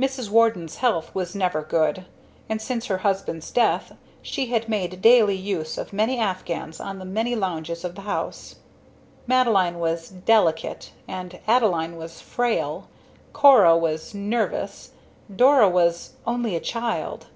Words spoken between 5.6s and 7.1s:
of many afghans on the